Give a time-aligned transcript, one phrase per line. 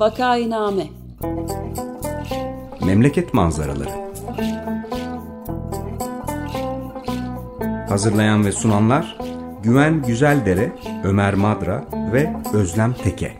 [0.00, 0.86] Vakainame
[2.86, 3.90] Memleket manzaraları
[7.88, 9.18] Hazırlayan ve sunanlar
[9.62, 10.72] Güven Güzeldere,
[11.04, 13.38] Ömer Madra ve Özlem Teke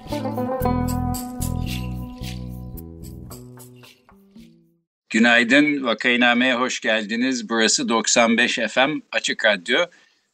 [5.10, 7.48] Günaydın, Vakainame'ye hoş geldiniz.
[7.48, 9.78] Burası 95 FM Açık Radyo.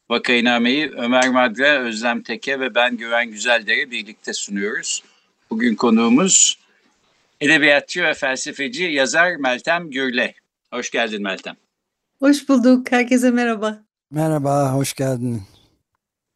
[0.09, 5.03] Vakainame'yi Ömer Madra, Özlem Teke ve ben Güven Güzeldere birlikte sunuyoruz.
[5.49, 6.59] Bugün konuğumuz
[7.41, 10.33] edebiyatçı ve felsefeci yazar Meltem Gürle.
[10.73, 11.55] Hoş geldin Meltem.
[12.19, 12.91] Hoş bulduk.
[12.91, 13.77] Herkese merhaba.
[14.11, 15.43] Merhaba, hoş geldin.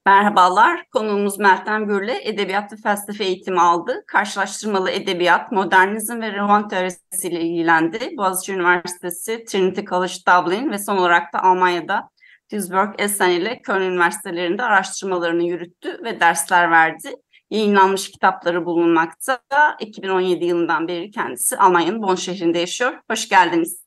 [0.05, 4.03] Merhabalar, konuğumuz Meltem Gürle edebiyat ve felsefe eğitimi aldı.
[4.07, 8.17] Karşılaştırmalı edebiyat, modernizm ve roman teorisiyle ilgilendi.
[8.17, 12.09] Boğaziçi Üniversitesi, Trinity College Dublin ve son olarak da Almanya'da
[12.51, 17.09] Duisburg, Essen ile Köln Üniversitelerinde araştırmalarını yürüttü ve dersler verdi.
[17.51, 19.41] Yayınlanmış kitapları bulunmakta.
[19.79, 22.93] 2017 yılından beri kendisi Almanya'nın Bonn şehrinde yaşıyor.
[23.09, 23.79] Hoş geldiniz.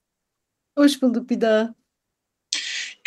[0.79, 1.75] Hoş bulduk bir daha.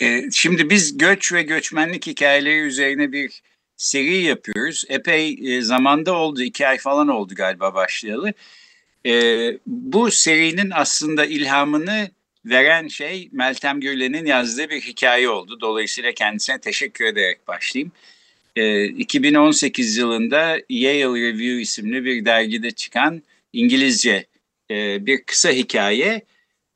[0.01, 3.41] Ee, şimdi biz göç ve göçmenlik hikayeleri üzerine bir
[3.77, 4.85] seri yapıyoruz.
[4.89, 8.33] Epey e, zamanda oldu, iki ay falan oldu galiba başlayalı.
[9.05, 12.09] Ee, bu serinin aslında ilhamını
[12.45, 15.61] veren şey Meltem Gürlen'in yazdığı bir hikaye oldu.
[15.61, 17.91] Dolayısıyla kendisine teşekkür ederek başlayayım.
[18.57, 24.25] Ee, 2018 yılında Yale Review isimli bir dergide çıkan İngilizce
[24.71, 26.21] e, bir kısa hikaye.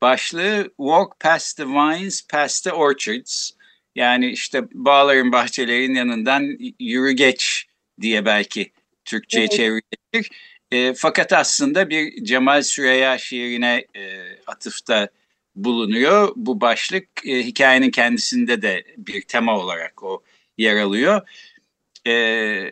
[0.01, 3.51] Başlığı Walk Past the Vines, Past the Orchards.
[3.95, 7.65] Yani işte bağların, bahçelerin yanından yürü geç
[8.01, 8.71] diye belki
[9.05, 9.57] Türkçe'ye evet.
[9.57, 10.29] çevrilir.
[10.71, 15.09] E, fakat aslında bir Cemal Süreya şiirine e, atıfta
[15.55, 16.33] bulunuyor.
[16.35, 20.23] Bu başlık e, hikayenin kendisinde de bir tema olarak o
[20.57, 21.21] yer alıyor.
[22.07, 22.71] E,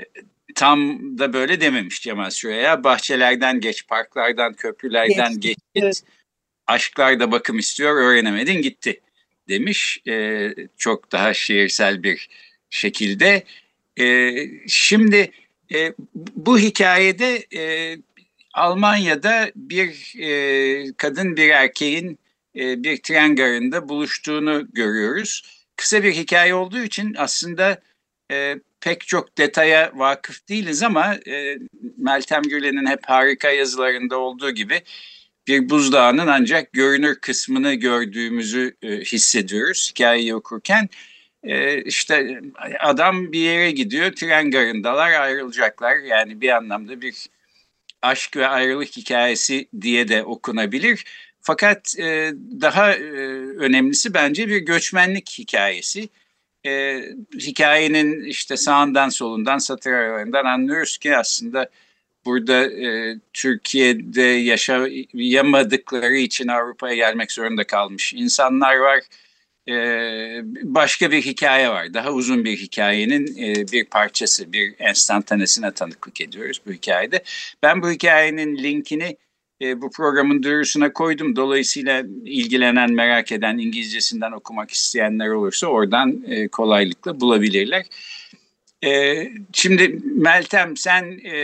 [0.55, 2.83] tam da böyle dememiş Cemal Süreya.
[2.83, 6.03] Bahçelerden geç, parklardan, köprülerden geç, geç evet.
[6.67, 9.01] aşklar da bakım istiyor, öğrenemedin gitti
[9.49, 10.01] demiş.
[10.07, 12.29] E, çok daha şiirsel bir
[12.69, 13.43] şekilde.
[13.99, 14.35] E,
[14.67, 15.31] şimdi
[15.73, 17.97] e, bu hikayede e,
[18.53, 22.19] Almanya'da bir e, kadın bir erkeğin
[22.55, 25.43] e, bir tren garında buluştuğunu görüyoruz.
[25.75, 27.81] Kısa bir hikaye olduğu için aslında
[28.31, 31.57] e, pek çok detaya vakıf değiliz ama e,
[31.97, 34.81] Meltem Gürlen'in hep harika yazılarında olduğu gibi
[35.47, 40.89] bir buzdağının ancak görünür kısmını gördüğümüzü e, hissediyoruz hikayeyi okurken.
[41.43, 42.41] E, işte
[42.79, 45.97] adam bir yere gidiyor, tren garındalar ayrılacaklar.
[45.97, 47.29] Yani bir anlamda bir
[48.01, 51.05] aşk ve ayrılık hikayesi diye de okunabilir.
[51.41, 53.01] Fakat e, daha e,
[53.57, 56.09] önemlisi bence bir göçmenlik hikayesi.
[56.65, 57.01] E,
[57.39, 61.69] hikayenin işte sağından solundan satır aralarından anlıyoruz ki aslında
[62.25, 68.99] burada e, Türkiye'de yaşayamadıkları için Avrupa'ya gelmek zorunda kalmış insanlar var.
[69.67, 69.73] E,
[70.63, 71.93] başka bir hikaye var.
[71.93, 77.23] Daha uzun bir hikayenin e, bir parçası, bir enstantanesine tanıklık ediyoruz bu hikayede.
[77.63, 79.17] Ben bu hikayenin linkini
[79.61, 81.35] e, bu programın duyurusuna koydum.
[81.35, 87.85] Dolayısıyla ilgilenen, merak eden, İngilizcesinden okumak isteyenler olursa oradan e, kolaylıkla bulabilirler.
[88.85, 91.37] E, şimdi Meltem sen e,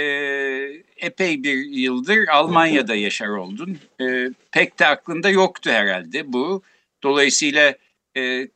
[0.98, 3.78] epey bir yıldır Almanya'da yaşar oldun.
[4.02, 6.62] E, pek de aklında yoktu herhalde bu.
[7.04, 7.74] Dolayısıyla
[8.18, 8.48] e,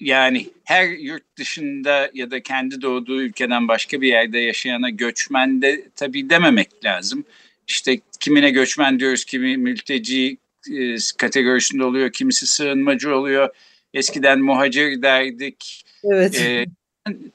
[0.00, 5.88] yani her yurt dışında ya da kendi doğduğu ülkeden başka bir yerde yaşayana göçmen de
[5.96, 7.24] tabii dememek lazım
[7.68, 10.36] işte kimine göçmen diyoruz, kimi mülteci
[10.72, 13.48] e, kategorisinde oluyor, kimisi sığınmacı oluyor.
[13.94, 15.84] Eskiden muhacir derdik.
[16.04, 16.40] Evet.
[16.40, 16.66] E,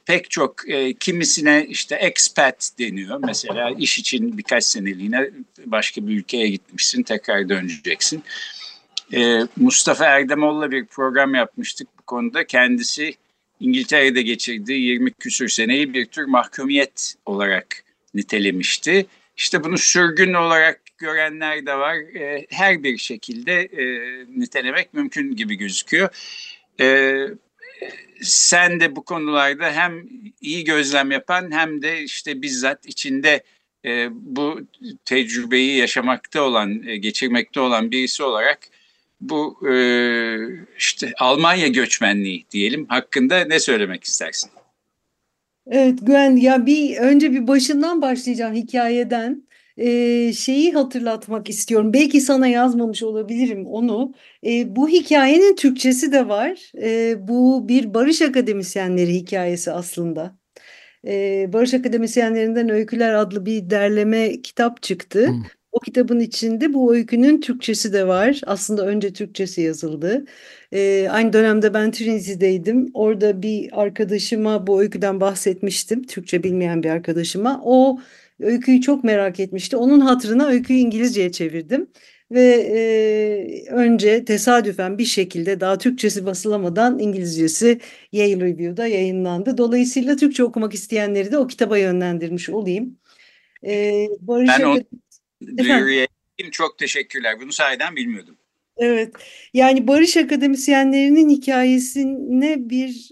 [0.06, 3.20] pek çok e, kimisine işte expat deniyor.
[3.26, 5.30] Mesela iş için birkaç seneliğine
[5.66, 8.24] başka bir ülkeye gitmişsin, tekrar döneceksin.
[9.14, 12.48] E, Mustafa Erdemoğlu'la bir program yapmıştık bu konuda.
[12.48, 13.14] Kendisi
[13.60, 17.84] İngiltere'de geçirdiği 20 küsür seneyi bir tür mahkumiyet olarak
[18.14, 19.06] nitelemişti.
[19.40, 21.96] İşte bunu sürgün olarak görenler de var.
[21.96, 23.84] E, her bir şekilde e,
[24.40, 26.10] nitelemek mümkün gibi gözüküyor.
[26.80, 27.18] E,
[28.22, 30.06] sen de bu konularda hem
[30.42, 33.44] iyi gözlem yapan hem de işte bizzat içinde
[33.86, 34.60] e, bu
[35.06, 38.60] tecrübeyi yaşamakta olan, e, geçirmekte olan birisi olarak
[39.22, 39.74] bu e,
[40.78, 44.52] işte Almanya göçmenliği diyelim hakkında ne söylemek istersin?
[45.70, 49.48] Evet Güven ya bir önce bir başından başlayacağım hikayeden.
[49.78, 51.94] Ee, şeyi hatırlatmak istiyorum.
[51.94, 54.14] Belki sana yazmamış olabilirim onu.
[54.46, 56.72] Ee, bu hikayenin Türkçesi de var.
[56.82, 60.40] Ee, bu bir barış akademisyenleri hikayesi aslında.
[61.08, 65.28] e, Barış Akademisyenlerinden Öyküler adlı bir derleme kitap çıktı.
[65.28, 65.44] Hmm.
[65.80, 68.42] O kitabın içinde bu öykünün Türkçesi de var.
[68.46, 70.26] Aslında önce Türkçesi yazıldı.
[70.74, 72.92] Ee, aynı dönemde ben Trinity'deydim.
[72.94, 76.04] Orada bir arkadaşıma bu öyküden bahsetmiştim.
[76.04, 77.62] Türkçe bilmeyen bir arkadaşıma.
[77.64, 78.00] O
[78.40, 79.78] öyküyü çok merak etmişti.
[79.78, 81.88] Onun hatırına öyküyü İngilizceye çevirdim.
[82.32, 87.80] Ve e, önce tesadüfen bir şekilde daha Türkçesi basılamadan İngilizcesi
[88.12, 89.58] Yale Review'da yayınlandı.
[89.58, 92.98] Dolayısıyla Türkçe okumak isteyenleri de o kitaba yönlendirmiş olayım.
[93.66, 94.78] Ee, Barış ben o
[95.58, 96.08] duyuruya
[96.52, 97.40] çok teşekkürler.
[97.42, 98.38] Bunu sayeden bilmiyordum.
[98.78, 99.16] Evet.
[99.54, 103.10] Yani barış akademisyenlerinin hikayesine bir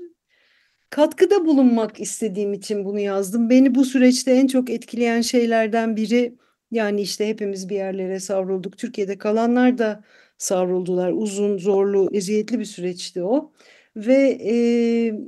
[0.90, 3.50] katkıda bulunmak istediğim için bunu yazdım.
[3.50, 6.36] Beni bu süreçte en çok etkileyen şeylerden biri
[6.72, 8.78] yani işte hepimiz bir yerlere savrulduk.
[8.78, 10.04] Türkiye'de kalanlar da
[10.38, 11.12] savruldular.
[11.12, 13.52] Uzun, zorlu, eziyetli bir süreçti o.
[13.96, 14.54] Ve e,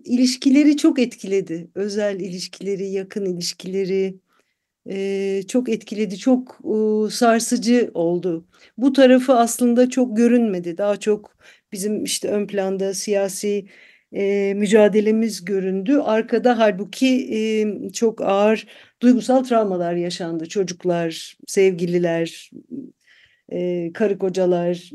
[0.05, 1.69] ilişkileri çok etkiledi.
[1.75, 4.15] Özel ilişkileri, yakın ilişkileri,
[5.47, 6.59] çok etkiledi, çok
[7.11, 8.45] sarsıcı oldu.
[8.77, 10.77] Bu tarafı aslında çok görünmedi.
[10.77, 11.37] Daha çok
[11.71, 13.65] bizim işte ön planda siyasi
[14.55, 15.97] mücadelemiz göründü.
[15.97, 18.67] Arkada halbuki çok ağır
[19.01, 20.49] duygusal travmalar yaşandı.
[20.49, 22.51] Çocuklar, sevgililer,
[23.93, 24.89] karı kocalar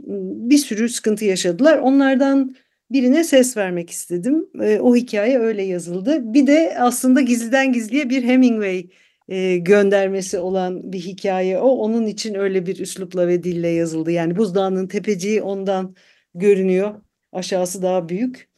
[0.49, 1.79] bir sürü sıkıntı yaşadılar.
[1.79, 2.57] Onlardan
[2.91, 4.47] birine ses vermek istedim.
[4.81, 6.35] O hikaye öyle yazıldı.
[6.35, 8.87] Bir de aslında gizliden gizliye bir Hemingway
[9.29, 11.69] e, göndermesi olan bir hikaye o.
[11.69, 14.11] Onun için öyle bir üslupla ve dille yazıldı.
[14.11, 15.95] Yani buzdağının tepeciği ondan
[16.35, 16.95] görünüyor.
[17.33, 18.49] Aşağısı daha büyük.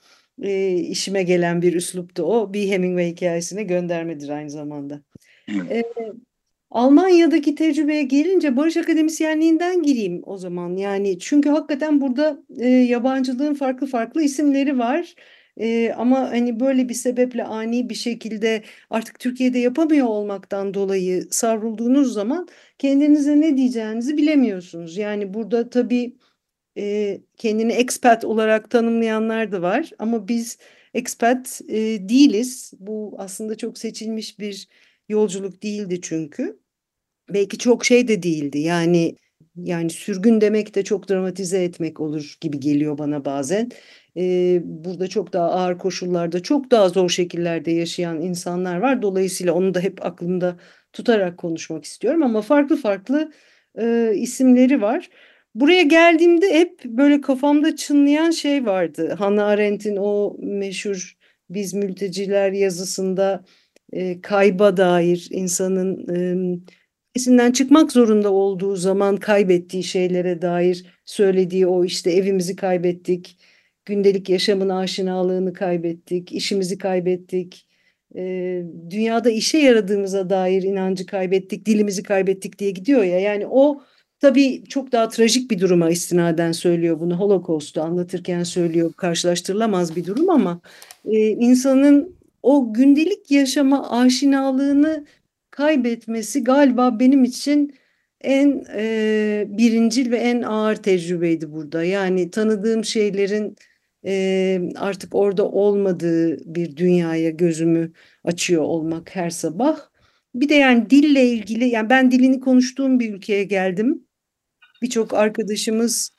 [0.42, 2.52] E, işime gelen bir üsluptu o.
[2.52, 5.02] Bir Hemingway hikayesine göndermedir aynı zamanda.
[5.48, 5.82] E,
[6.70, 10.76] Almanya'daki tecrübeye gelince Barış Akademisyenliğinden gireyim o zaman.
[10.76, 15.14] Yani çünkü hakikaten burada e, yabancılığın farklı farklı isimleri var.
[15.60, 22.12] E, ama hani böyle bir sebeple ani bir şekilde artık Türkiye'de yapamıyor olmaktan dolayı savrulduğunuz
[22.12, 22.48] zaman
[22.78, 24.96] kendinize ne diyeceğinizi bilemiyorsunuz.
[24.96, 26.16] Yani burada tabii
[26.78, 30.58] e, kendini expat olarak tanımlayanlar da var ama biz
[30.94, 31.76] expat e,
[32.08, 32.72] değiliz.
[32.80, 34.68] Bu aslında çok seçilmiş bir
[35.08, 36.60] yolculuk değildi çünkü.
[37.30, 38.58] Belki çok şey de değildi.
[38.58, 39.16] Yani
[39.56, 43.70] yani sürgün demek de çok dramatize etmek olur gibi geliyor bana bazen
[44.16, 49.02] e, burada çok daha ağır koşullarda, çok daha zor şekillerde yaşayan insanlar var.
[49.02, 50.56] Dolayısıyla onu da hep aklımda
[50.92, 53.32] tutarak konuşmak istiyorum ama farklı farklı
[53.78, 55.10] e, isimleri var.
[55.54, 59.14] Buraya geldiğimde hep böyle kafamda çınlayan şey vardı.
[59.18, 61.16] Hannah Arendt'in o meşhur
[61.50, 63.44] Biz Mülteciler yazısında
[63.92, 66.58] e, kayba dair insanın e,
[67.16, 73.38] ülkesinden çıkmak zorunda olduğu zaman kaybettiği şeylere dair söylediği o işte evimizi kaybettik,
[73.84, 77.68] gündelik yaşamın aşinalığını kaybettik, işimizi kaybettik,
[78.90, 83.18] dünyada işe yaradığımıza dair inancı kaybettik, dilimizi kaybettik diye gidiyor ya.
[83.20, 83.82] Yani o
[84.20, 87.18] tabii çok daha trajik bir duruma istinaden söylüyor bunu.
[87.18, 90.60] Holocaust'u anlatırken söylüyor, karşılaştırılamaz bir durum ama
[91.04, 95.06] e, insanın o gündelik yaşama aşinalığını
[95.56, 97.74] kaybetmesi galiba benim için
[98.20, 101.84] en e, birincil ve en ağır tecrübeydi burada.
[101.84, 103.56] Yani tanıdığım şeylerin
[104.06, 107.92] e, artık orada olmadığı bir dünyaya gözümü
[108.24, 109.78] açıyor olmak her sabah.
[110.34, 114.06] Bir de yani dille ilgili yani ben dilini konuştuğum bir ülkeye geldim.
[114.82, 116.15] Birçok arkadaşımız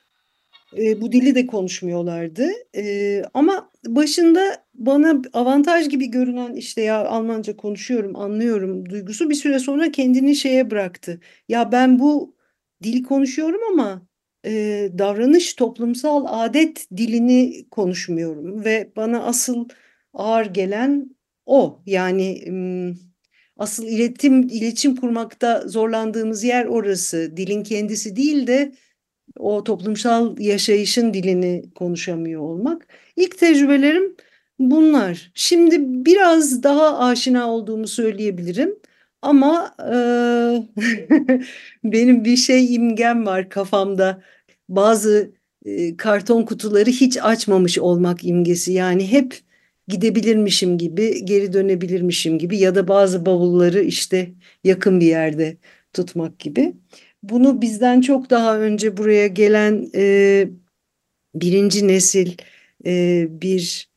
[0.77, 2.47] e, bu dili de konuşmuyorlardı.
[2.75, 9.59] E, ama başında bana avantaj gibi görünen işte ya Almanca konuşuyorum, anlıyorum duygusu bir süre
[9.59, 11.19] sonra kendini şeye bıraktı.
[11.49, 12.35] Ya ben bu
[12.83, 14.07] dili konuşuyorum ama
[14.45, 19.67] e, davranış toplumsal adet dilini konuşmuyorum ve bana asıl
[20.13, 21.81] ağır gelen o.
[21.85, 22.43] Yani
[23.57, 27.37] asıl iletim iletişim kurmakta zorlandığımız yer orası.
[27.37, 28.71] Dilin kendisi değil de
[29.39, 32.87] o toplumsal yaşayışın dilini konuşamıyor olmak.
[33.15, 34.15] İlk tecrübelerim
[34.59, 35.31] bunlar.
[35.33, 38.75] Şimdi biraz daha aşina olduğumu söyleyebilirim.
[39.21, 39.95] Ama e,
[41.83, 44.21] benim bir şey imgem var kafamda.
[44.69, 45.31] Bazı
[45.65, 48.73] e, karton kutuları hiç açmamış olmak imgesi.
[48.73, 49.39] Yani hep
[49.87, 54.31] gidebilirmişim gibi, geri dönebilirmişim gibi ya da bazı bavulları işte
[54.63, 55.57] yakın bir yerde
[55.93, 56.73] tutmak gibi.
[57.23, 60.49] Bunu bizden çok daha önce buraya gelen e,
[61.35, 62.37] birinci nesil
[62.85, 63.89] e, bir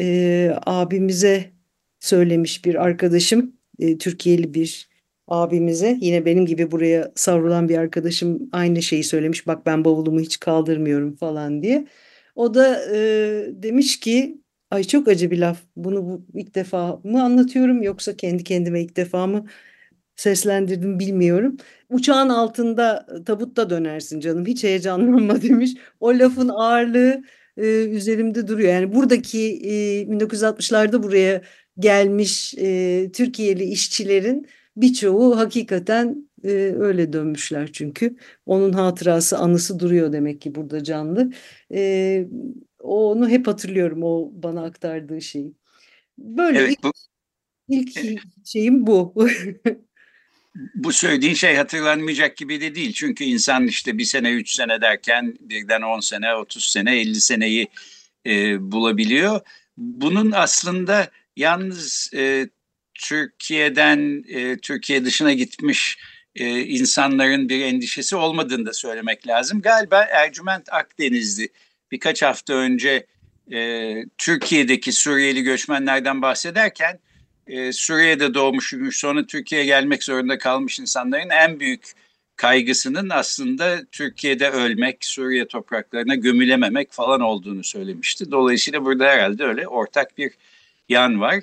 [0.00, 1.52] e, abimize
[2.00, 4.88] söylemiş bir arkadaşım, e, Türkiye'li bir
[5.28, 9.46] abimize yine benim gibi buraya savrulan bir arkadaşım aynı şeyi söylemiş.
[9.46, 11.86] Bak ben bavulumu hiç kaldırmıyorum falan diye.
[12.34, 12.98] O da e,
[13.62, 14.38] demiş ki
[14.70, 15.62] Ay çok acı bir laf.
[15.76, 19.46] Bunu bu, ilk defa mı anlatıyorum yoksa kendi kendime ilk defa mı
[20.18, 21.56] seslendirdim bilmiyorum.
[21.90, 24.46] Uçağın altında tabutta dönersin canım.
[24.46, 25.74] Hiç heyecanlanma demiş.
[26.00, 27.22] O lafın ağırlığı
[27.56, 28.72] e, üzerimde duruyor.
[28.72, 31.42] Yani buradaki e, 1960'larda buraya
[31.78, 34.46] gelmiş e, Türkiye'li işçilerin
[34.76, 36.48] birçoğu hakikaten e,
[36.78, 38.16] öyle dönmüşler çünkü.
[38.46, 41.32] Onun hatırası, anısı duruyor demek ki burada canlı.
[41.74, 42.28] E,
[42.80, 45.54] onu hep hatırlıyorum o bana aktardığı şeyi.
[46.18, 46.92] Böyle Evet, ilk, bu,
[47.68, 49.14] ilk şeyim bu.
[50.74, 52.92] bu söylediğin şey hatırlanmayacak gibi de değil.
[52.92, 57.68] Çünkü insan işte bir sene, üç sene derken birden on sene, otuz sene, elli seneyi
[58.26, 58.32] e,
[58.72, 59.40] bulabiliyor.
[59.76, 62.48] Bunun aslında yalnız e,
[62.94, 65.98] Türkiye'den e, Türkiye dışına gitmiş
[66.36, 69.62] e, insanların bir endişesi olmadığını da söylemek lazım.
[69.62, 71.48] Galiba Ercüment Akdenizli
[71.92, 73.06] birkaç hafta önce
[73.52, 76.98] e, Türkiye'deki Suriyeli göçmenlerden bahsederken
[77.48, 81.92] e, Suriye'de doğmuş büyümüş sonra Türkiye'ye gelmek zorunda kalmış insanların en büyük
[82.36, 88.30] kaygısının aslında Türkiye'de ölmek, Suriye topraklarına gömülememek falan olduğunu söylemişti.
[88.30, 90.32] Dolayısıyla burada herhalde öyle ortak bir
[90.88, 91.40] yan var.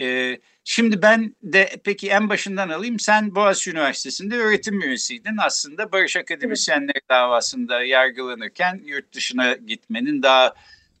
[0.00, 2.98] E, şimdi ben de peki en başından alayım.
[2.98, 5.36] Sen Boğaziçi Üniversitesi'nde öğretim üyesiydin.
[5.38, 10.54] Aslında Barış Akademisyenleri davasında yargılanırken yurt dışına gitmenin daha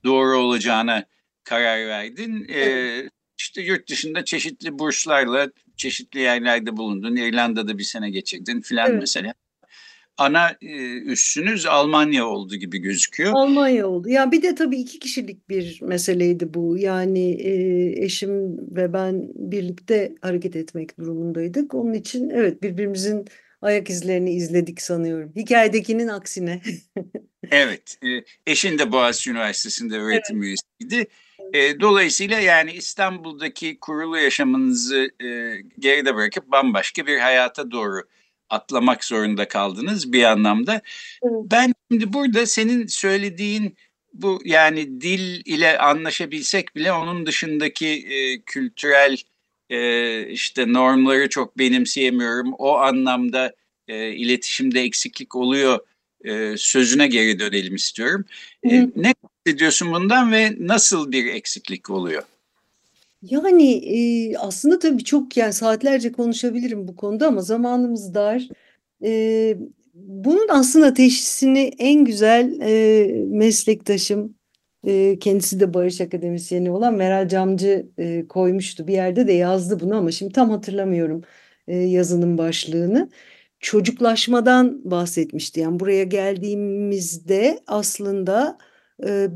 [0.04, 1.04] doğru olacağına
[1.44, 2.48] karar verdin.
[2.54, 7.16] E, işte yurt dışında çeşitli burslarla çeşitli yerlerde bulundun.
[7.16, 9.00] İrlanda'da bir sene geçirdin filan Evet.
[9.00, 9.34] mesela.
[10.16, 13.32] Ana e, üssünüz Almanya oldu gibi gözüküyor.
[13.34, 14.08] Almanya oldu.
[14.08, 16.78] Ya bir de tabii iki kişilik bir meseleydi bu.
[16.78, 17.54] Yani e,
[18.04, 21.74] eşim ve ben birlikte hareket etmek durumundaydık.
[21.74, 23.24] Onun için evet birbirimizin
[23.62, 25.32] ayak izlerini izledik sanıyorum.
[25.36, 26.62] Hikayedekinin aksine.
[27.50, 28.08] Evet, e,
[28.46, 31.06] eşin de Boğaziçi Üniversitesi'nde öğretim üyesiydi.
[31.52, 35.26] E, dolayısıyla yani İstanbul'daki kurulu yaşamınızı e,
[35.78, 38.02] geride bırakıp bambaşka bir hayata doğru
[38.50, 40.82] atlamak zorunda kaldınız bir anlamda.
[41.24, 43.76] Ben şimdi burada senin söylediğin
[44.12, 49.16] bu yani dil ile anlaşabilsek bile onun dışındaki e, kültürel
[49.70, 52.52] e, işte normları çok benimseyemiyorum.
[52.58, 53.54] O anlamda
[53.88, 55.78] e, iletişimde eksiklik oluyor
[56.24, 58.24] e, sözüne geri dönelim istiyorum.
[58.64, 59.14] E, ne
[59.46, 62.22] hissediyorsun bundan ve nasıl bir eksiklik oluyor?
[63.22, 68.48] Yani e, aslında tabii çok yani saatlerce konuşabilirim bu konuda ama zamanımız dar.
[69.04, 69.56] E,
[69.94, 74.34] bunun aslında teşhisini en güzel e, meslektaşım
[74.86, 78.86] e, kendisi de Barış Akademisyeni olan Meral Camcı e, koymuştu.
[78.86, 81.22] Bir yerde de yazdı bunu ama şimdi tam hatırlamıyorum
[81.68, 83.10] e, yazının başlığını.
[83.60, 85.60] Çocuklaşmadan bahsetmişti.
[85.60, 88.58] Yani buraya geldiğimizde aslında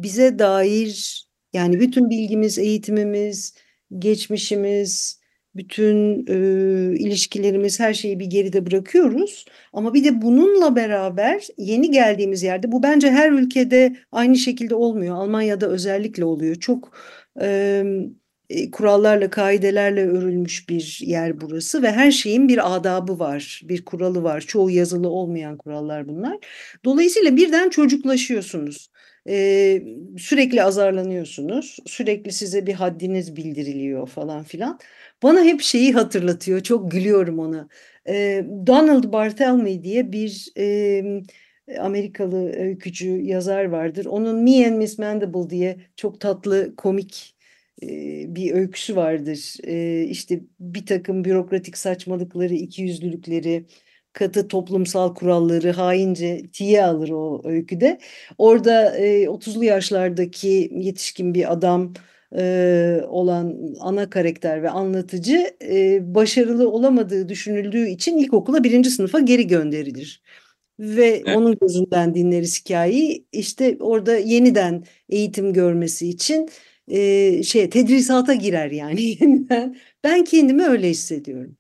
[0.03, 3.55] bize dair yani bütün bilgimiz, eğitimimiz,
[3.99, 5.21] geçmişimiz,
[5.55, 9.45] bütün e, ilişkilerimiz, her şeyi bir geride bırakıyoruz.
[9.73, 15.17] Ama bir de bununla beraber yeni geldiğimiz yerde, bu bence her ülkede aynı şekilde olmuyor.
[15.17, 16.55] Almanya'da özellikle oluyor.
[16.55, 16.99] Çok
[17.41, 17.85] e,
[18.73, 24.41] kurallarla, kaidelerle örülmüş bir yer burası ve her şeyin bir adabı var, bir kuralı var.
[24.41, 26.39] Çoğu yazılı olmayan kurallar bunlar.
[26.85, 28.89] Dolayısıyla birden çocuklaşıyorsunuz.
[29.29, 29.83] Ee,
[30.19, 34.79] sürekli azarlanıyorsunuz, sürekli size bir haddiniz bildiriliyor falan filan.
[35.23, 37.69] Bana hep şeyi hatırlatıyor, çok gülüyorum ona.
[38.09, 41.03] Ee, Donald Barthelme diye bir e,
[41.81, 44.07] Amerikalı öykücü yazar vardır.
[44.07, 47.34] Onun Me and Miss Mandible diye çok tatlı, komik e,
[48.37, 49.55] bir öyküsü vardır.
[50.11, 53.67] İşte bir takım bürokratik saçmalıkları, ikiyüzlülükleri,
[54.13, 57.99] katı toplumsal kuralları haince tiye alır o öyküde.
[58.39, 61.93] Orada e, 30'lu yaşlardaki yetişkin bir adam
[63.09, 65.57] olan ana karakter ve anlatıcı
[66.15, 70.23] başarılı olamadığı düşünüldüğü için ilkokula birinci sınıfa geri gönderilir.
[70.79, 71.37] Ve Evet.
[71.37, 73.27] onun gözünden dinleriz hikayeyi.
[73.33, 76.49] İşte orada yeniden eğitim görmesi için
[76.89, 79.77] e, şey tedrisata girer yani yeniden.
[80.05, 81.57] Ben kendimi öyle hissediyorum.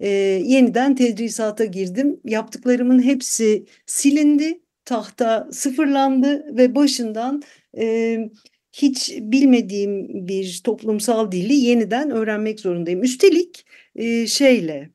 [0.00, 0.08] E,
[0.44, 2.20] yeniden tedrisata girdim.
[2.24, 7.42] Yaptıklarımın hepsi silindi, tahta sıfırlandı ve başından
[7.78, 8.18] e,
[8.72, 13.02] hiç bilmediğim bir toplumsal dili yeniden öğrenmek zorundayım.
[13.02, 13.66] Üstelik
[13.96, 14.90] e, şeyle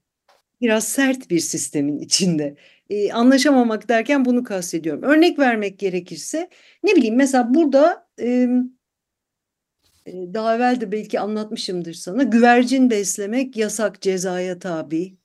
[0.61, 2.55] biraz sert bir sistemin içinde.
[2.89, 5.03] E, anlaşamamak derken bunu kastediyorum.
[5.03, 6.49] Örnek vermek gerekirse
[6.83, 8.47] ne bileyim mesela burada e,
[10.13, 12.23] daha evvel de belki anlatmışımdır sana.
[12.23, 15.17] Güvercin beslemek yasak cezaya tabi.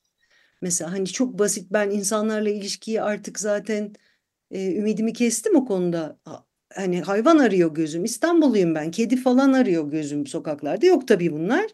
[0.63, 3.95] Mesela hani çok basit ben insanlarla ilişkiyi artık zaten
[4.51, 6.19] e, ümidimi kestim o konuda.
[6.25, 8.05] Ha, hani hayvan arıyor gözüm.
[8.05, 8.91] İstanbulluyum ben.
[8.91, 10.87] Kedi falan arıyor gözüm sokaklarda.
[10.87, 11.67] Yok tabii bunlar.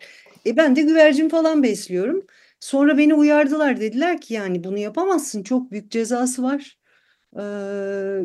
[0.47, 2.27] E ben de güvercin falan besliyorum.
[2.61, 3.81] Sonra beni uyardılar.
[3.81, 5.43] Dediler ki yani bunu yapamazsın.
[5.43, 6.80] Çok büyük cezası var.
[7.37, 7.41] Ee,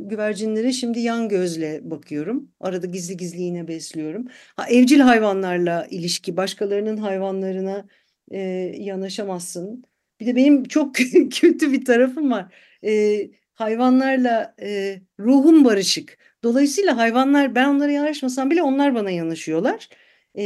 [0.01, 2.51] güvercinlere şimdi yan gözle bakıyorum.
[2.59, 4.25] Arada gizli gizli yine besliyorum.
[4.55, 7.85] Ha, evcil hayvanlarla ilişki, başkalarının hayvanlarına
[8.31, 8.39] e,
[8.77, 9.83] yanaşamazsın.
[10.19, 10.95] Bir de benim çok
[11.31, 12.53] kötü bir tarafım var.
[12.83, 13.21] E,
[13.53, 16.17] hayvanlarla e, ruhum barışık.
[16.43, 19.89] Dolayısıyla hayvanlar ben onlara yanaşmasam bile onlar bana yanaşıyorlar.
[20.35, 20.43] E,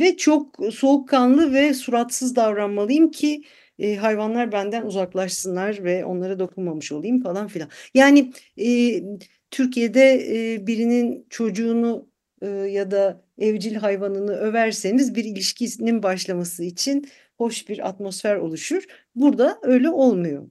[0.00, 3.42] ve çok soğukkanlı ve suratsız davranmalıyım ki
[3.78, 7.68] e, hayvanlar benden uzaklaşsınlar ve onlara dokunmamış olayım falan filan.
[7.94, 9.02] Yani e,
[9.50, 12.08] Türkiye'de e, birinin çocuğunu
[12.42, 18.84] e, ya da evcil hayvanını överseniz bir ilişkinin başlaması için hoş bir atmosfer oluşur.
[19.14, 20.48] Burada öyle olmuyor.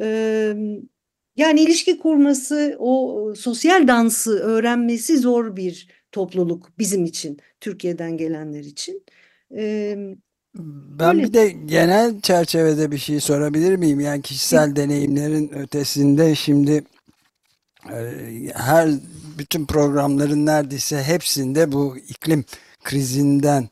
[0.00, 0.06] E,
[1.36, 9.04] yani ilişki kurması, o sosyal dansı öğrenmesi zor bir topluluk bizim için, Türkiye'den gelenler için.
[9.56, 9.96] E,
[10.54, 11.22] Ben öyle.
[11.22, 14.00] bir de genel çerçevede bir şey sorabilir miyim?
[14.00, 16.84] Yani kişisel deneyimlerin ötesinde şimdi
[17.90, 17.96] e,
[18.54, 18.90] her
[19.38, 22.44] bütün programların neredeyse hepsinde bu iklim
[22.84, 23.68] krizinden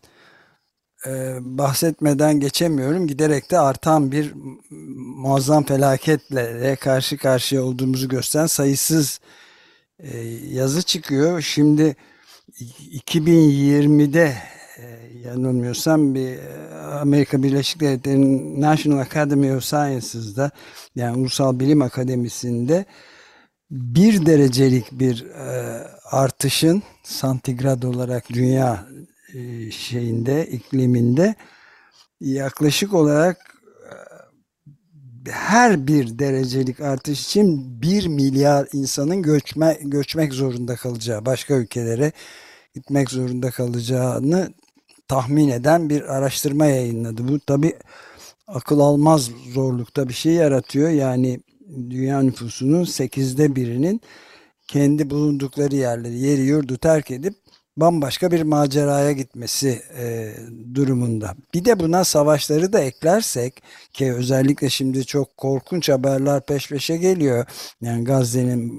[1.06, 3.06] e, bahsetmeden geçemiyorum.
[3.06, 4.34] Giderek de artan bir
[4.96, 9.20] muazzam felaketle karşı karşıya olduğumuzu gösteren sayısız
[9.98, 10.18] e,
[10.48, 11.40] yazı çıkıyor.
[11.40, 11.96] Şimdi
[12.92, 14.59] 2020'de e,
[15.24, 16.70] yanılmıyorsam bir e,
[17.00, 20.50] Amerika Birleşik Devletleri'nin National Academy of Sciences'da
[20.94, 22.84] yani Ulusal Bilim Akademisi'nde
[23.70, 28.86] bir derecelik bir e, artışın santigrat olarak dünya
[29.34, 31.34] e, şeyinde ikliminde
[32.20, 33.54] yaklaşık olarak
[35.26, 42.12] e, her bir derecelik artış için bir milyar insanın göçme, göçmek zorunda kalacağı başka ülkelere
[42.74, 44.54] gitmek zorunda kalacağını
[45.10, 47.28] tahmin eden bir araştırma yayınladı.
[47.28, 47.76] Bu tabi
[48.46, 50.90] akıl almaz zorlukta bir şey yaratıyor.
[50.90, 51.40] Yani
[51.90, 54.00] dünya nüfusunun sekizde birinin
[54.68, 57.34] kendi bulundukları yerleri, yeri yurdu terk edip
[57.76, 60.34] bambaşka bir maceraya gitmesi e,
[60.74, 61.34] durumunda.
[61.54, 67.46] Bir de buna savaşları da eklersek ki özellikle şimdi çok korkunç haberler peş peşe geliyor.
[67.80, 68.70] Yani Gazze'nin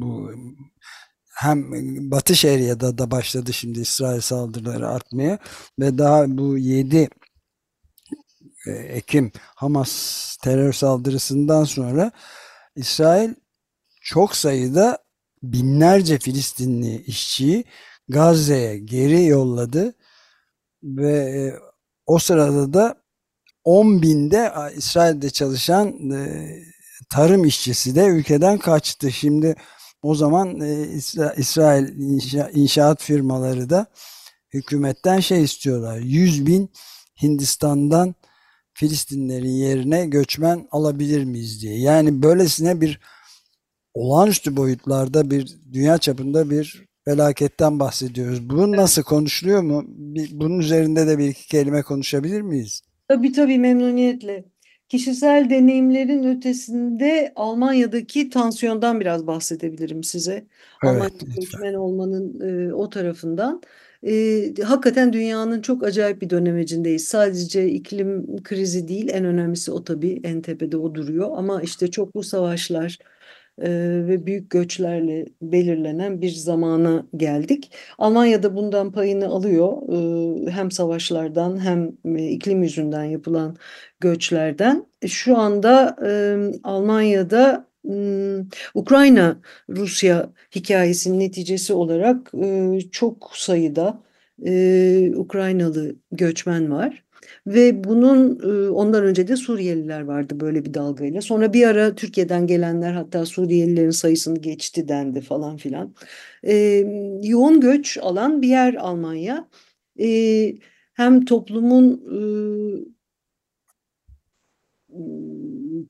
[0.00, 0.32] bu
[1.42, 1.70] hem
[2.10, 5.38] Batı Şeria'da da başladı şimdi İsrail saldırıları artmaya
[5.78, 7.08] ve daha bu 7
[8.66, 12.12] Ekim Hamas terör saldırısından sonra
[12.76, 13.34] İsrail
[14.02, 14.98] çok sayıda
[15.42, 17.64] binlerce Filistinli işçiyi
[18.08, 19.94] Gazze'ye geri yolladı
[20.82, 21.54] ve
[22.06, 22.94] o sırada da
[23.64, 25.94] 10 binde İsrail'de çalışan
[27.12, 29.12] tarım işçisi de ülkeden kaçtı.
[29.12, 29.56] Şimdi
[30.02, 30.60] o zaman
[31.36, 31.88] İsrail
[32.54, 33.86] inşaat firmaları da
[34.52, 35.98] hükümetten şey istiyorlar.
[35.98, 36.70] 100 bin
[37.22, 38.14] Hindistan'dan
[38.74, 41.78] Filistinlerin yerine göçmen alabilir miyiz diye.
[41.78, 43.00] Yani böylesine bir
[43.94, 48.50] olağanüstü boyutlarda bir dünya çapında bir felaketten bahsediyoruz.
[48.50, 49.84] Bu nasıl konuşuluyor mu?
[50.30, 52.82] Bunun üzerinde de bir iki kelime konuşabilir miyiz?
[53.08, 54.44] Tabii tabii memnuniyetle.
[54.92, 60.32] Kişisel deneyimlerin ötesinde Almanya'daki tansiyondan biraz bahsedebilirim size.
[60.32, 60.46] Evet,
[60.82, 63.62] Almanya göçmen olmanın e, o tarafından.
[64.06, 64.12] E,
[64.62, 67.04] hakikaten dünyanın çok acayip bir dönemecindeyiz.
[67.04, 71.30] Sadece iklim krizi değil, en önemlisi o tabii, en tepede o duruyor.
[71.36, 72.98] Ama işte çoklu savaşlar
[73.58, 73.70] e,
[74.08, 77.72] ve büyük göçlerle belirlenen bir zamana geldik.
[77.98, 79.82] Almanya da bundan payını alıyor.
[80.46, 83.56] E, hem savaşlardan hem e, iklim yüzünden yapılan
[84.02, 84.86] göçlerden.
[85.02, 86.10] E, Şu anda e,
[86.62, 92.32] Almanya'da m, Ukrayna Rusya hikayesinin neticesi olarak
[92.92, 94.02] çok sayıda
[95.16, 97.04] Ukraynalı göçmen var.
[97.46, 98.38] Ve bunun
[98.68, 101.20] ondan önce de Suriyeliler vardı böyle bir dalgayla.
[101.20, 105.94] Sonra bir ara Türkiye'den gelenler hatta Suriyelilerin sayısını geçti dendi falan filan.
[107.22, 109.48] Yoğun göç alan bir yer Almanya.
[110.94, 112.02] Hem toplumun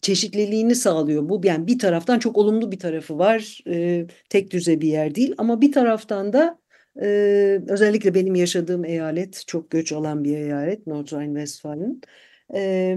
[0.03, 1.41] çeşitliliğini sağlıyor bu.
[1.45, 3.61] Yani bir taraftan çok olumlu bir tarafı var.
[3.69, 6.59] E, tek düze bir yer değil ama bir taraftan da
[7.03, 7.07] e,
[7.69, 12.01] özellikle benim yaşadığım eyalet çok göç alan bir eyalet Nordrhein-Westfalen.
[12.55, 12.97] E,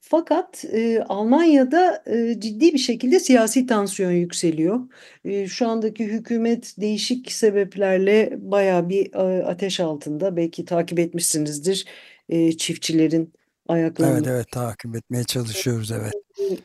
[0.00, 4.80] fakat e, Almanya'da e, ciddi bir şekilde siyasi tansiyon yükseliyor.
[5.24, 10.36] E, şu andaki hükümet değişik sebeplerle bayağı bir e, ateş altında.
[10.36, 11.86] Belki takip etmişsinizdir
[12.28, 13.32] e, çiftçilerin
[13.72, 14.18] ayaklanması.
[14.18, 16.12] Evet evet takip etmeye çalışıyoruz evet.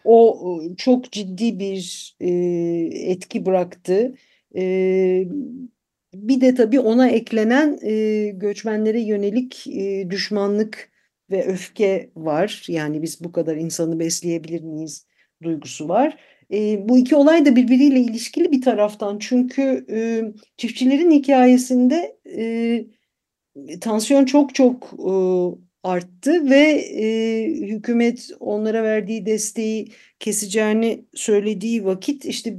[0.04, 2.30] O çok ciddi bir e,
[3.12, 4.16] etki bıraktı.
[4.56, 5.28] E,
[6.14, 10.92] bir de tabii ona eklenen e, göçmenlere yönelik e, düşmanlık
[11.32, 12.66] ve öfke var.
[12.68, 15.06] Yani biz bu kadar insanı besleyebilir miyiz
[15.44, 16.18] duygusu var.
[16.54, 19.20] E, bu iki olay da birbiriyle ilişkili bir taraftan.
[19.20, 20.24] Çünkü e,
[20.58, 22.86] çiftçilerin hikayesinde e,
[23.82, 25.12] tansiyon çok çok e,
[25.88, 32.58] arttı ve e, hükümet onlara verdiği desteği keseceğini söylediği vakit işte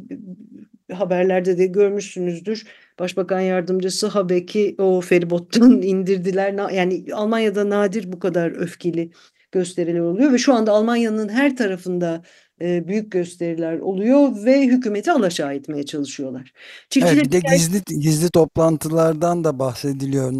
[0.92, 2.66] haberlerde de görmüşsünüzdür.
[2.98, 6.70] Başbakan yardımcısı Habek'i o feribottan indirdiler.
[6.72, 9.10] Yani Almanya'da nadir bu kadar öfkeli
[9.52, 12.22] gösteriler oluyor ve şu anda Almanya'nın her tarafında
[12.60, 16.52] e, büyük gösteriler oluyor ve hükümeti alaşağı etmeye çalışıyorlar.
[16.90, 20.32] Çiftçiler evet, bir de gizli gizli toplantılardan da bahsediliyor.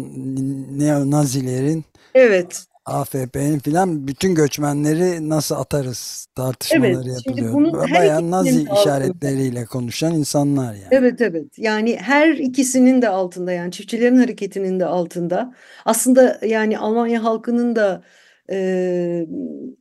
[0.77, 2.65] Neo-Nazilerin Evet.
[2.89, 7.53] AFP'nin filan bütün göçmenleri nasıl atarız tartışmaları evet, yapılıyor.
[7.53, 10.87] Bunun Bayağı Nazi işaretleriyle konuşan insanlar yani.
[10.91, 15.53] Evet evet yani her ikisinin de altında yani çiftçilerin hareketinin de altında.
[15.85, 18.03] Aslında yani Almanya halkının da
[18.51, 19.27] e,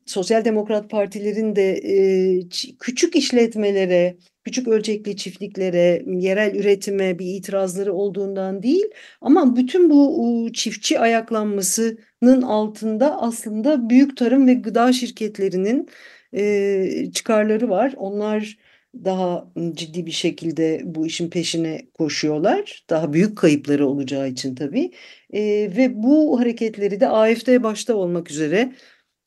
[0.07, 2.49] sosyal demokrat partilerin de e,
[2.81, 8.85] küçük işletmelere, küçük ölçekli çiftliklere, yerel üretime bir itirazları olduğundan değil
[9.21, 15.89] ama bütün bu çiftçi ayaklanmasının altında aslında büyük tarım ve gıda şirketlerinin
[16.33, 17.95] e, çıkarları var.
[17.97, 18.59] Onlar
[18.95, 22.85] daha ciddi bir şekilde bu işin peşine koşuyorlar.
[22.91, 24.93] Daha büyük kayıpları olacağı için tabii.
[25.33, 25.41] E,
[25.77, 28.73] ve bu hareketleri de AFD başta olmak üzere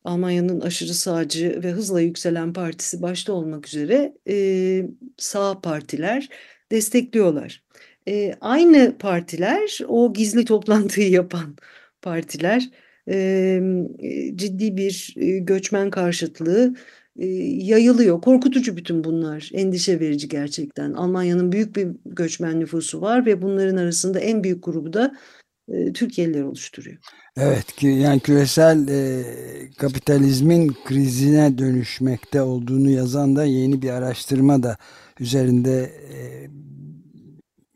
[0.04, 4.86] Almanya'nın aşırı sağcı ve hızla yükselen partisi başta olmak üzere e,
[5.17, 6.30] sağ partiler
[6.71, 7.63] destekliyorlar.
[8.08, 11.56] E, aynı partiler o gizli toplantıyı yapan
[12.01, 12.69] partiler
[14.36, 16.74] ciddi bir göçmen karşıtlığı
[17.16, 18.22] yayılıyor.
[18.22, 19.50] Korkutucu bütün bunlar.
[19.54, 20.94] Endişe verici gerçekten.
[20.94, 25.16] Almanya'nın büyük bir göçmen nüfusu var ve bunların arasında en büyük grubu da
[25.70, 26.98] e, Türkiye'liler oluşturuyor.
[27.38, 29.24] Evet ki yani küresel e,
[29.78, 34.78] kapitalizmin krizine dönüşmekte olduğunu yazan da yeni bir araştırma da
[35.20, 36.48] üzerinde e,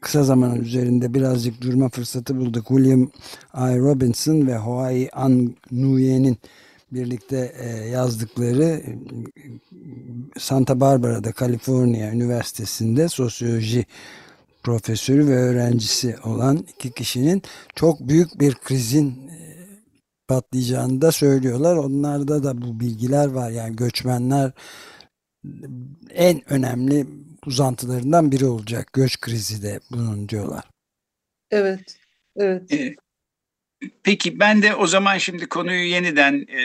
[0.06, 2.68] kısa zaman üzerinde birazcık durma fırsatı bulduk.
[2.68, 3.02] William
[3.54, 3.80] I.
[3.80, 6.38] Robinson ve Hawaii An Nguyen'in
[6.91, 9.00] birlikte e, yazdıkları e,
[10.38, 13.86] Santa Barbara'da Kaliforniya Üniversitesi'nde sosyoloji
[14.63, 17.41] profesörü ve öğrencisi olan iki kişinin
[17.76, 19.68] çok büyük bir krizin e,
[20.28, 21.76] patlayacağını da söylüyorlar.
[21.76, 23.50] Onlarda da bu bilgiler var.
[23.50, 24.52] Yani göçmenler
[26.10, 27.08] en önemli
[27.47, 28.93] uzantılarından biri olacak.
[28.93, 30.63] Göç krizi de bunun diyorlar.
[31.51, 31.97] Evet.
[32.36, 32.71] Evet.
[34.03, 36.62] Peki ben de o zaman şimdi konuyu yeniden e,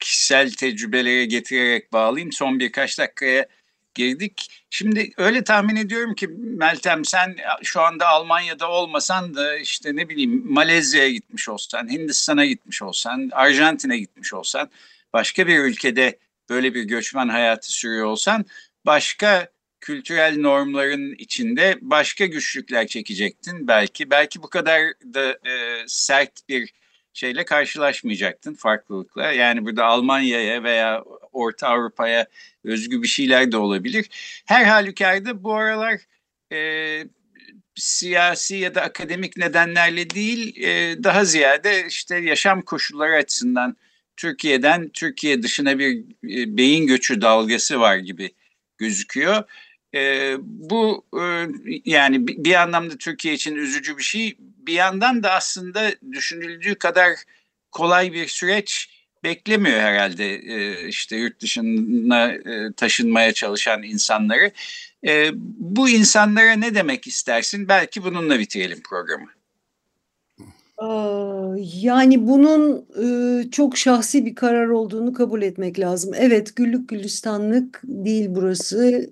[0.00, 2.32] kişisel tecrübelere getirerek bağlayayım.
[2.32, 3.46] Son birkaç dakikaya
[3.94, 4.64] girdik.
[4.70, 10.52] Şimdi öyle tahmin ediyorum ki Meltem sen şu anda Almanya'da olmasan da işte ne bileyim
[10.52, 14.70] Malezya'ya gitmiş olsan, Hindistan'a gitmiş olsan, Arjantin'e gitmiş olsan,
[15.12, 18.44] başka bir ülkede böyle bir göçmen hayatı sürüyor olsan
[18.86, 19.48] başka
[19.80, 24.10] kültürel normların içinde başka güçlükler çekecektin belki.
[24.10, 24.80] Belki bu kadar
[25.14, 26.72] da e, sert bir
[27.12, 29.32] şeyle karşılaşmayacaktın farklılıkla.
[29.32, 32.26] Yani burada Almanya'ya veya Orta Avrupa'ya
[32.64, 34.06] özgü bir şeyler de olabilir.
[34.46, 36.00] Her halükarda bu aralar
[36.52, 36.58] e,
[37.74, 43.76] siyasi ya da akademik nedenlerle değil e, daha ziyade işte yaşam koşulları açısından
[44.16, 48.30] Türkiye'den Türkiye dışına bir e, beyin göçü dalgası var gibi
[48.78, 49.44] gözüküyor.
[49.94, 51.46] E, bu e,
[51.84, 54.36] yani bir anlamda Türkiye için üzücü bir şey.
[54.38, 57.12] Bir yandan da aslında düşünüldüğü kadar
[57.72, 58.90] kolay bir süreç
[59.24, 64.50] beklemiyor herhalde e, işte yurt dışına e, taşınmaya çalışan insanları.
[65.06, 67.68] E, bu insanlara ne demek istersin?
[67.68, 69.37] Belki bununla bitirelim programı.
[71.82, 72.86] Yani bunun
[73.50, 76.12] çok şahsi bir karar olduğunu kabul etmek lazım.
[76.18, 79.10] Evet, güllük gülistanlık değil burası.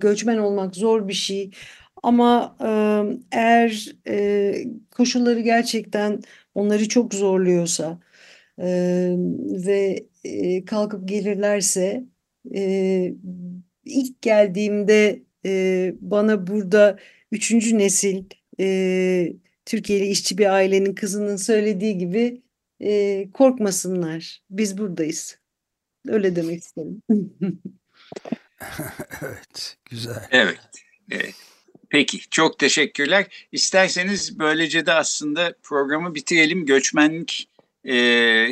[0.00, 1.50] Göçmen olmak zor bir şey.
[2.02, 2.56] Ama
[3.32, 3.94] eğer
[4.90, 6.20] koşulları gerçekten
[6.54, 7.98] onları çok zorluyorsa
[9.66, 10.06] ve
[10.66, 12.04] kalkıp gelirlerse
[13.84, 15.22] ilk geldiğimde
[16.00, 16.98] bana burada
[17.32, 18.24] üçüncü nesil
[19.66, 22.42] Türkiye'li işçi bir ailenin kızının söylediği gibi
[22.80, 24.40] e, korkmasınlar.
[24.50, 25.38] Biz buradayız.
[26.08, 27.02] Öyle demek istedim.
[29.22, 30.28] evet, güzel.
[30.30, 30.60] Evet,
[31.10, 31.34] evet.
[31.88, 33.46] Peki, çok teşekkürler.
[33.52, 36.66] İsterseniz böylece de aslında programı bitirelim.
[36.66, 37.48] Göçmenlik
[37.84, 37.94] e,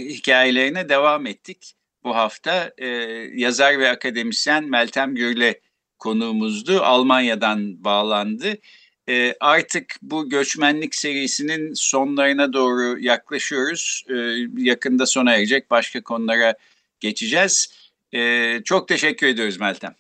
[0.09, 1.75] hikayelerine devam ettik.
[2.05, 2.87] Bu hafta e,
[3.35, 5.61] yazar ve akademisyen Meltem Gürle
[5.99, 6.81] konuğumuzdu.
[6.83, 8.59] Almanya'dan bağlandı.
[9.09, 14.05] E, artık bu göçmenlik serisinin sonlarına doğru yaklaşıyoruz.
[14.09, 14.15] E,
[14.57, 16.55] yakında sona erecek başka konulara
[17.01, 17.69] geçeceğiz.
[18.13, 19.95] E, çok teşekkür ediyoruz Meltem.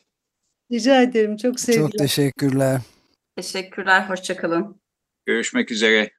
[0.72, 1.36] Rica ederim.
[1.36, 1.90] Çok sevgiler.
[1.90, 2.80] Çok teşekkürler.
[3.36, 4.76] Teşekkürler, hoşçakalın.
[5.26, 6.10] Görüşmek üzere.